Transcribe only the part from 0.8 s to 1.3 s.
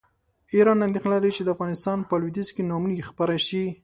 اندېښنه